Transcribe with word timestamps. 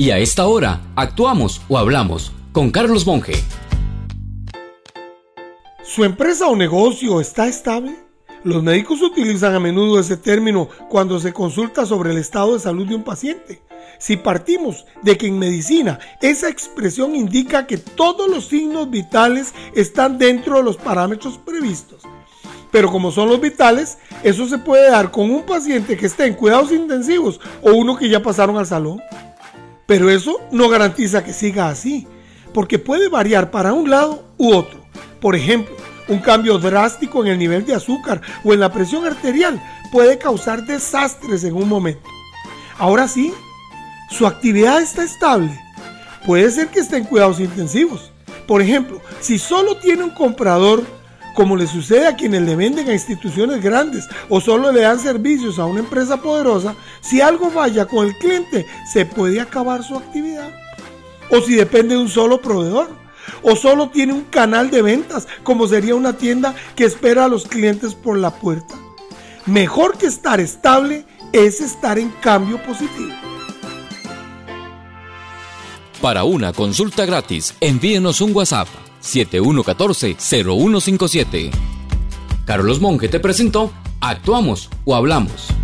Y 0.00 0.12
a 0.12 0.18
esta 0.18 0.46
hora, 0.46 0.80
actuamos 0.96 1.60
o 1.68 1.76
hablamos 1.76 2.32
con 2.52 2.70
Carlos 2.70 3.06
Monge. 3.06 3.34
¿Su 5.84 6.04
empresa 6.04 6.46
o 6.46 6.56
negocio 6.56 7.20
está 7.20 7.46
estable? 7.48 7.96
Los 8.42 8.62
médicos 8.62 9.02
utilizan 9.02 9.54
a 9.54 9.60
menudo 9.60 10.00
ese 10.00 10.16
término 10.16 10.70
cuando 10.88 11.20
se 11.20 11.34
consulta 11.34 11.84
sobre 11.84 12.12
el 12.12 12.16
estado 12.16 12.54
de 12.54 12.60
salud 12.60 12.88
de 12.88 12.94
un 12.94 13.04
paciente. 13.04 13.60
Si 13.98 14.16
partimos 14.16 14.86
de 15.02 15.18
que 15.18 15.26
en 15.26 15.38
medicina 15.38 15.98
esa 16.22 16.48
expresión 16.48 17.14
indica 17.14 17.66
que 17.66 17.76
todos 17.76 18.26
los 18.26 18.46
signos 18.46 18.88
vitales 18.88 19.52
están 19.74 20.16
dentro 20.16 20.56
de 20.56 20.62
los 20.62 20.78
parámetros 20.78 21.36
previstos, 21.36 22.04
pero 22.70 22.90
como 22.90 23.10
son 23.10 23.28
los 23.28 23.38
vitales, 23.38 23.98
eso 24.22 24.48
se 24.48 24.56
puede 24.56 24.90
dar 24.90 25.10
con 25.10 25.30
un 25.30 25.42
paciente 25.42 25.98
que 25.98 26.06
esté 26.06 26.24
en 26.24 26.36
cuidados 26.36 26.72
intensivos 26.72 27.38
o 27.60 27.72
uno 27.72 27.98
que 27.98 28.08
ya 28.08 28.22
pasaron 28.22 28.56
al 28.56 28.64
salón. 28.64 28.98
Pero 29.90 30.08
eso 30.08 30.38
no 30.52 30.68
garantiza 30.68 31.24
que 31.24 31.32
siga 31.32 31.68
así, 31.68 32.06
porque 32.54 32.78
puede 32.78 33.08
variar 33.08 33.50
para 33.50 33.72
un 33.72 33.90
lado 33.90 34.22
u 34.38 34.54
otro. 34.54 34.86
Por 35.20 35.34
ejemplo, 35.34 35.74
un 36.06 36.20
cambio 36.20 36.58
drástico 36.60 37.24
en 37.24 37.32
el 37.32 37.40
nivel 37.40 37.66
de 37.66 37.74
azúcar 37.74 38.20
o 38.44 38.54
en 38.54 38.60
la 38.60 38.70
presión 38.70 39.04
arterial 39.04 39.60
puede 39.90 40.16
causar 40.16 40.64
desastres 40.64 41.42
en 41.42 41.56
un 41.56 41.68
momento. 41.68 42.08
Ahora 42.78 43.08
sí, 43.08 43.34
su 44.10 44.28
actividad 44.28 44.80
está 44.80 45.02
estable. 45.02 45.58
Puede 46.24 46.48
ser 46.52 46.68
que 46.68 46.78
esté 46.78 46.98
en 46.98 47.04
cuidados 47.06 47.40
intensivos. 47.40 48.12
Por 48.46 48.62
ejemplo, 48.62 49.02
si 49.18 49.40
solo 49.40 49.76
tiene 49.78 50.04
un 50.04 50.10
comprador, 50.10 50.84
como 51.34 51.56
le 51.56 51.66
sucede 51.66 52.06
a 52.06 52.16
quienes 52.16 52.42
le 52.42 52.56
venden 52.56 52.88
a 52.88 52.92
instituciones 52.92 53.62
grandes 53.62 54.06
o 54.28 54.40
solo 54.40 54.72
le 54.72 54.82
dan 54.82 54.98
servicios 54.98 55.58
a 55.58 55.66
una 55.66 55.80
empresa 55.80 56.20
poderosa, 56.20 56.74
si 57.00 57.20
algo 57.20 57.50
vaya 57.50 57.86
con 57.86 58.06
el 58.06 58.16
cliente, 58.18 58.66
se 58.92 59.06
puede 59.06 59.40
acabar 59.40 59.82
su 59.82 59.96
actividad. 59.96 60.50
O 61.30 61.40
si 61.40 61.54
depende 61.54 61.94
de 61.94 62.00
un 62.00 62.08
solo 62.08 62.40
proveedor. 62.40 62.88
O 63.42 63.54
solo 63.54 63.90
tiene 63.90 64.12
un 64.12 64.22
canal 64.22 64.70
de 64.70 64.82
ventas, 64.82 65.28
como 65.44 65.68
sería 65.68 65.94
una 65.94 66.14
tienda 66.14 66.54
que 66.74 66.84
espera 66.84 67.26
a 67.26 67.28
los 67.28 67.46
clientes 67.46 67.94
por 67.94 68.18
la 68.18 68.30
puerta. 68.30 68.74
Mejor 69.46 69.96
que 69.96 70.06
estar 70.06 70.40
estable 70.40 71.04
es 71.32 71.60
estar 71.60 71.98
en 71.98 72.10
cambio 72.20 72.60
positivo. 72.62 73.14
Para 76.00 76.24
una 76.24 76.52
consulta 76.52 77.04
gratis, 77.04 77.54
envíenos 77.60 78.20
un 78.20 78.34
WhatsApp 78.34 78.68
7114-0157. 79.02 81.50
Carlos 82.44 82.80
Monge 82.80 83.08
te 83.08 83.20
presentó 83.20 83.70
Actuamos 84.00 84.68
o 84.84 84.96
Hablamos. 84.96 85.59